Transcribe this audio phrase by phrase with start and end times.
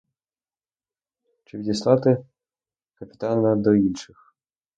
[1.45, 2.25] Чи відіслати
[2.99, 4.35] капітана до інших?